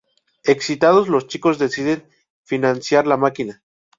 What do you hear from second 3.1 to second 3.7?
máquina.